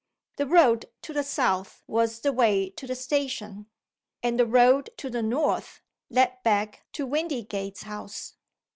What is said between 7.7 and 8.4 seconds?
House.